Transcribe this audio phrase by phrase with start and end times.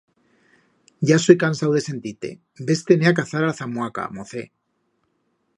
[1.09, 2.33] Ya soi cansau de sentir-te,
[2.71, 4.53] ves-te-ne a cazar a zamuaca, mocet!